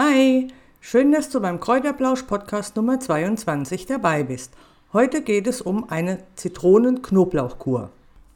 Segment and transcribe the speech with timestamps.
[0.00, 0.46] Hi,
[0.80, 4.52] schön, dass du beim Kräuterblausch Podcast Nummer 22 dabei bist.
[4.92, 7.90] Heute geht es um eine Zitronen-Knoblauchkur.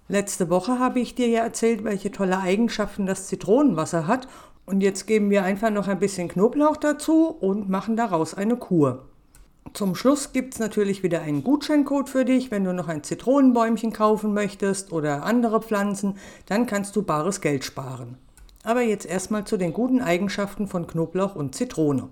[0.09, 4.27] Letzte Woche habe ich dir ja erzählt, welche tolle Eigenschaften das Zitronenwasser hat
[4.67, 9.05] und jetzt geben wir einfach noch ein bisschen Knoblauch dazu und machen daraus eine Kur.
[9.73, 12.51] Zum Schluss gibt es natürlich wieder einen Gutscheincode für dich.
[12.51, 16.17] Wenn du noch ein Zitronenbäumchen kaufen möchtest oder andere Pflanzen,
[16.47, 18.19] dann kannst du bares Geld sparen.
[18.63, 22.09] Aber jetzt erstmal zu den guten Eigenschaften von Knoblauch und Zitrone.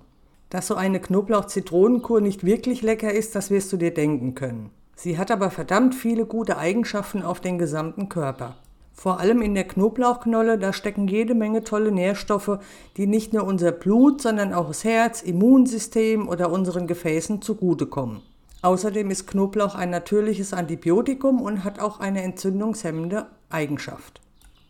[0.48, 4.70] Dass so eine Knoblauch-Zitronenkur nicht wirklich lecker ist, das wirst du dir denken können.
[4.96, 8.56] Sie hat aber verdammt viele gute Eigenschaften auf den gesamten Körper.
[8.92, 12.58] Vor allem in der Knoblauchknolle, da stecken jede Menge tolle Nährstoffe,
[12.96, 18.20] die nicht nur unser Blut, sondern auch das Herz, Immunsystem oder unseren Gefäßen zugutekommen.
[18.60, 24.20] Außerdem ist Knoblauch ein natürliches Antibiotikum und hat auch eine entzündungshemmende Eigenschaft.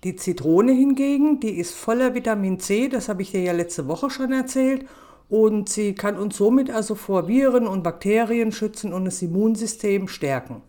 [0.02, 4.08] Die Zitrone hingegen, die ist voller Vitamin C, das habe ich dir ja letzte Woche
[4.08, 4.86] schon erzählt,
[5.28, 10.62] und sie kann uns somit also vor Viren und Bakterien schützen und das Immunsystem stärken.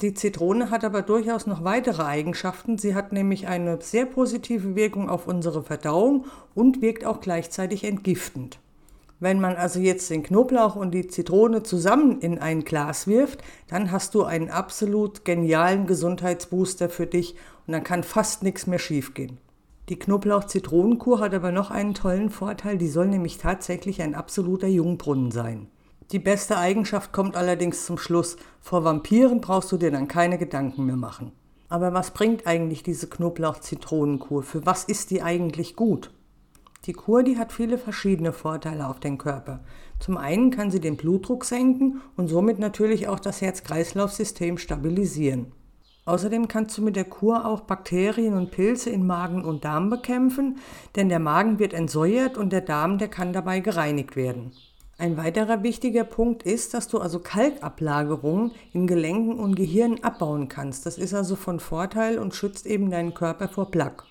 [0.00, 2.78] Die Zitrone hat aber durchaus noch weitere Eigenschaften.
[2.78, 8.60] Sie hat nämlich eine sehr positive Wirkung auf unsere Verdauung und wirkt auch gleichzeitig entgiftend.
[9.20, 13.90] Wenn man also jetzt den Knoblauch und die Zitrone zusammen in ein Glas wirft, dann
[13.90, 17.34] hast du einen absolut genialen Gesundheitsbooster für dich
[17.66, 19.38] und dann kann fast nichts mehr schiefgehen.
[19.88, 25.30] Die Knoblauch-Zitronenkur hat aber noch einen tollen Vorteil, die soll nämlich tatsächlich ein absoluter Jungbrunnen
[25.32, 25.66] sein.
[26.12, 28.36] Die beste Eigenschaft kommt allerdings zum Schluss.
[28.60, 31.32] Vor Vampiren brauchst du dir dann keine Gedanken mehr machen.
[31.68, 34.42] Aber was bringt eigentlich diese Knoblauch-Zitronenkur?
[34.42, 36.10] Für was ist die eigentlich gut?
[36.88, 39.60] Die Kur, die hat viele verschiedene Vorteile auf den Körper.
[40.00, 45.52] Zum einen kann sie den Blutdruck senken und somit natürlich auch das Herz-Kreislauf-System stabilisieren.
[46.06, 50.60] Außerdem kannst du mit der Kur auch Bakterien und Pilze in Magen und Darm bekämpfen,
[50.96, 54.52] denn der Magen wird entsäuert und der Darm, der kann dabei gereinigt werden.
[54.96, 60.86] Ein weiterer wichtiger Punkt ist, dass du also Kalkablagerungen in Gelenken und Gehirn abbauen kannst.
[60.86, 64.04] Das ist also von Vorteil und schützt eben deinen Körper vor Plaque.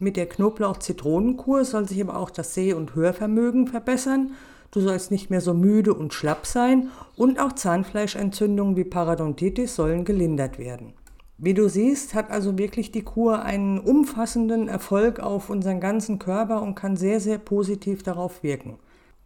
[0.00, 4.32] Mit der Knoblauch-Zitronenkur soll sich aber auch das Seh- und Hörvermögen verbessern.
[4.70, 10.04] Du sollst nicht mehr so müde und schlapp sein und auch Zahnfleischentzündungen wie Parodontitis sollen
[10.04, 10.92] gelindert werden.
[11.36, 16.62] Wie du siehst, hat also wirklich die Kur einen umfassenden Erfolg auf unseren ganzen Körper
[16.62, 18.78] und kann sehr, sehr positiv darauf wirken.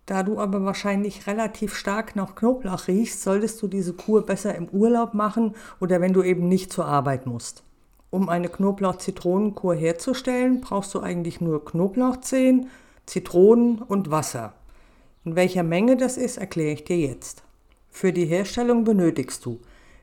[0.07, 4.69] Da du aber wahrscheinlich relativ stark nach Knoblauch riechst, solltest du diese Kur besser im
[4.69, 7.63] Urlaub machen oder wenn du eben nicht zur Arbeit musst.
[8.13, 12.69] Um eine Knoblauch-Zitronenkur herzustellen, brauchst du eigentlich nur Knoblauchzehen,
[13.07, 14.53] Zitronen und Wasser.
[15.25, 17.43] In welcher Menge das ist, erkläre ich dir jetzt.
[17.89, 19.61] Für die Herstellung benötigst du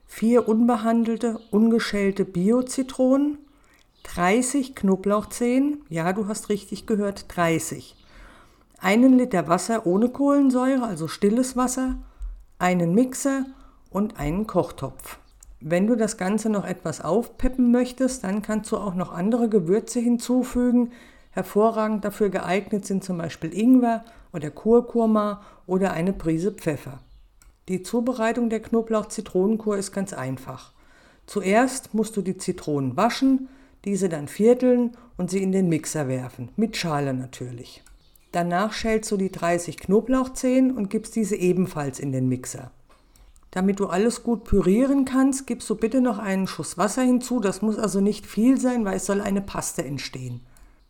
[0.08, 3.38] vier unbehandelte, ungeschälte Bio-Zitronen,
[4.02, 7.96] 30 Knoblauchzehen, ja, du hast richtig gehört, 30,
[8.80, 12.00] einen Liter Wasser ohne Kohlensäure, also stilles Wasser,
[12.58, 13.46] einen Mixer
[13.92, 15.19] und einen Kochtopf.
[15.62, 20.00] Wenn du das Ganze noch etwas aufpeppen möchtest, dann kannst du auch noch andere Gewürze
[20.00, 20.92] hinzufügen.
[21.32, 27.00] Hervorragend dafür geeignet sind zum Beispiel Ingwer oder Kurkuma oder eine Prise Pfeffer.
[27.68, 30.72] Die Zubereitung der Knoblauch-Zitronenkur ist ganz einfach.
[31.28, 33.50] Zuerst musst du die Zitronen waschen,
[33.86, 37.84] diese dann vierteln und sie in den Mixer werfen, mit Schale natürlich.
[38.32, 42.72] Danach schälst du die 30 Knoblauchzehen und gibst diese ebenfalls in den Mixer.
[43.52, 47.40] Damit du alles gut pürieren kannst, gibst du bitte noch einen Schuss Wasser hinzu.
[47.40, 50.42] Das muss also nicht viel sein, weil es soll eine Paste entstehen.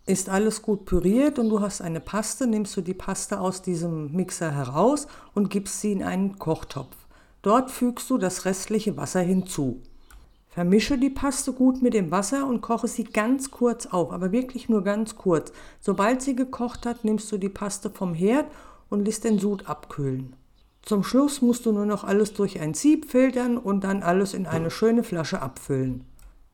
[0.05, 4.11] Ist alles gut püriert und du hast eine Paste, nimmst du die Paste aus diesem
[4.11, 6.95] Mixer heraus und gibst sie in einen Kochtopf.
[7.41, 9.81] Dort fügst du das restliche Wasser hinzu.
[10.49, 14.67] Vermische die Paste gut mit dem Wasser und koche sie ganz kurz auf, aber wirklich
[14.67, 15.53] nur ganz kurz.
[15.79, 18.47] Sobald sie gekocht hat, nimmst du die Paste vom Herd
[18.89, 20.35] und lässt den Sud abkühlen.
[20.89, 24.47] Zum Schluss musst du nur noch alles durch ein Sieb filtern und dann alles in
[24.47, 26.03] eine schöne Flasche abfüllen.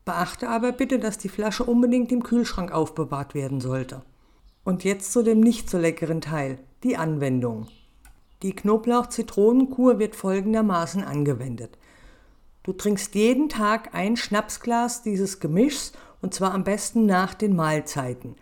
[0.04, 4.02] Beachte aber bitte, dass die Flasche unbedingt im Kühlschrank aufbewahrt werden sollte.
[4.62, 7.68] Und jetzt zu dem nicht so leckeren Teil, die Anwendung.
[8.42, 11.78] Die Knoblauch-Zitronenkur wird folgendermaßen angewendet.
[12.62, 18.36] Du trinkst jeden Tag ein Schnapsglas dieses Gemischs und zwar am besten nach den Mahlzeiten.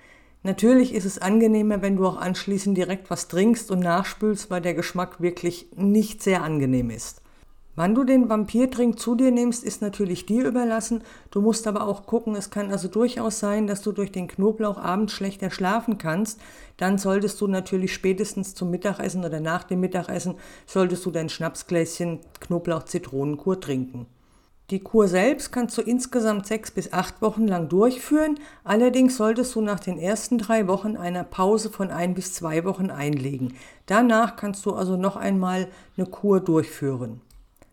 [0.47, 4.75] Natürlich ist es angenehmer, wenn du auch anschließend direkt was trinkst und nachspülst, weil der
[4.75, 7.23] Geschmack wirklich nicht sehr angenehm ist.
[7.77, 11.03] Wann du den Vampirtrink zu dir nimmst, ist natürlich dir überlassen.
[11.31, 14.77] Du musst aber auch gucken, es kann also durchaus sein, dass du durch den Knoblauch
[14.77, 16.39] abends schlechter schlafen kannst.
[16.77, 20.35] Dann solltest du natürlich spätestens zum Mittagessen oder nach dem Mittagessen,
[20.67, 24.07] solltest du dein Schnapsgläschen Knoblauch-Zitronenkur trinken.
[24.71, 28.41] Die Kur selbst kannst du insgesamt sechs bis acht Wochen lang durchführen.
[28.65, 32.89] Allerdings solltest du nach den ersten drei Wochen eine Pause von ein bis zwei Wochen
[32.91, 33.55] einlegen.
[33.85, 35.69] Danach kannst du also noch einmal
[35.99, 37.21] eine Kur durchführen.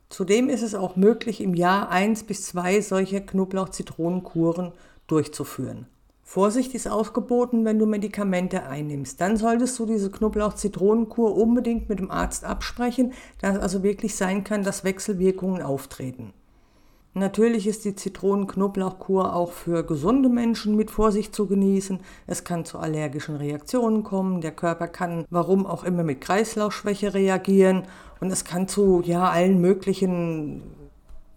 [0.10, 4.74] Zudem ist es auch möglich, im Jahr eins bis zwei solche Knoblauch-Zitronenkuren
[5.08, 5.88] durchzuführen.
[6.24, 9.22] Vorsicht ist aufgeboten, wenn du Medikamente einnimmst.
[9.22, 14.44] Dann solltest du diese Knoblauch-Zitronenkur unbedingt mit dem Arzt absprechen, da es also wirklich sein
[14.44, 16.34] kann, dass Wechselwirkungen auftreten.
[17.14, 22.00] Natürlich ist die Zitronen-Knoblauchkur auch für gesunde Menschen mit Vorsicht zu genießen.
[22.26, 24.40] Es kann zu allergischen Reaktionen kommen.
[24.40, 27.84] Der Körper kann, warum auch immer, mit Kreislaufschwäche reagieren.
[28.22, 30.62] Und es kann zu ja, allen möglichen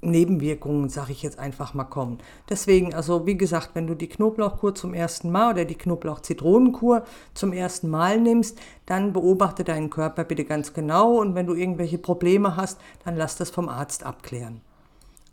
[0.01, 2.19] Nebenwirkungen, sage ich jetzt einfach mal, kommen.
[2.49, 7.53] Deswegen, also wie gesagt, wenn du die Knoblauchkur zum ersten Mal oder die Knoblauch-Zitronenkur zum
[7.53, 12.57] ersten Mal nimmst, dann beobachte deinen Körper bitte ganz genau und wenn du irgendwelche Probleme
[12.57, 14.61] hast, dann lass das vom Arzt abklären.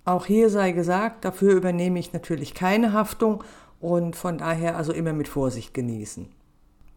[0.04, 3.44] Auch hier sei gesagt, dafür übernehme ich natürlich keine Haftung
[3.80, 6.28] und von daher also immer mit Vorsicht genießen.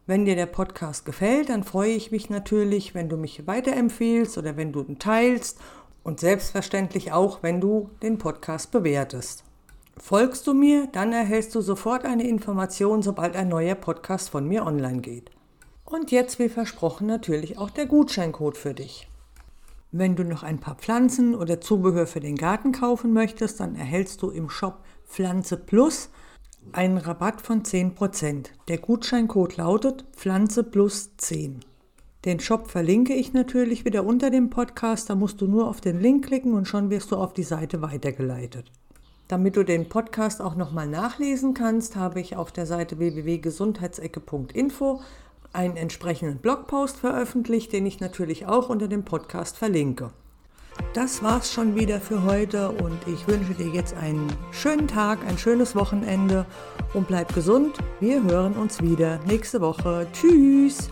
[0.08, 4.58] Wenn dir der Podcast gefällt, dann freue ich mich natürlich, wenn du mich weiterempfehlst oder
[4.58, 5.60] wenn du ihn teilst
[6.04, 9.44] und selbstverständlich auch, wenn du den Podcast bewertest.
[9.98, 14.66] Folgst du mir, dann erhältst du sofort eine Information, sobald ein neuer Podcast von mir
[14.66, 15.30] online geht.
[15.86, 19.09] Und jetzt, wie versprochen, natürlich auch der Gutscheincode für dich.
[19.92, 24.22] Wenn du noch ein paar Pflanzen oder Zubehör für den Garten kaufen möchtest, dann erhältst
[24.22, 26.12] du im Shop Pflanze Plus
[26.74, 28.50] einen Rabatt von 10%.
[28.68, 31.62] Der Gutscheincode lautet Pflanze Plus 10.
[32.26, 35.10] Den Shop verlinke ich natürlich wieder unter dem Podcast.
[35.10, 37.82] Da musst du nur auf den Link klicken und schon wirst du auf die Seite
[37.82, 38.72] weitergeleitet.
[39.28, 45.02] Damit du den Podcast auch nochmal nachlesen kannst, habe ich auf der Seite www.gesundheitsecke.info
[45.54, 50.12] einen entsprechenden Blogpost veröffentlicht, den ich natürlich auch unter dem Podcast verlinke.
[50.94, 55.38] Das war's schon wieder für heute und ich wünsche dir jetzt einen schönen Tag, ein
[55.38, 56.46] schönes Wochenende
[56.94, 57.78] und bleib gesund.
[58.00, 60.08] Wir hören uns wieder nächste Woche.
[60.14, 60.90] Tschüss!